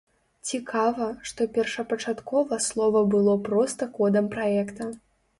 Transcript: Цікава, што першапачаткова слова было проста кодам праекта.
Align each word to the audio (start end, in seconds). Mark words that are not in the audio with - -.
Цікава, 0.51 1.09
што 1.31 1.45
першапачаткова 1.57 2.59
слова 2.67 3.03
было 3.11 3.35
проста 3.49 3.89
кодам 3.99 4.31
праекта. 4.37 4.89